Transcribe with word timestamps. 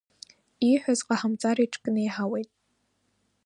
Ииҳәаз 0.67 0.99
ҟаҳамҵар 1.07 1.57
иҽкнеиҳауеит. 1.65 2.49